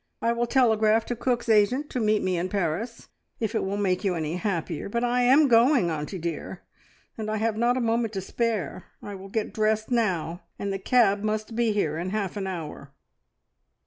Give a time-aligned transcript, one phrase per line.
[0.19, 3.09] I will telegraph to Cook's agent to meet me in Paris,
[3.39, 6.63] if it will make you any happier, but I am going, auntie dear,
[7.19, 8.85] and I have not a moment to spare.
[9.03, 12.89] I will get dressed now, and the cab must be here in half an hour."